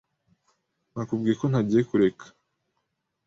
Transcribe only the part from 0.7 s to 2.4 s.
Nakubwiye ko ntagiye kureka.